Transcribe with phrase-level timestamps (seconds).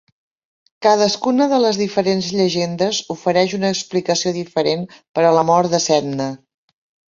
[0.85, 6.31] Cadascuna de les diferents llegendes ofereix una explicació diferent per a la mort de Sedna.